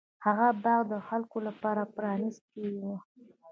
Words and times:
هغه 0.25 0.47
باغ 0.63 0.81
د 0.91 0.93
خلکو 1.07 1.37
لپاره 1.47 1.81
پرانیستی 1.95 2.63
و. 2.79 2.81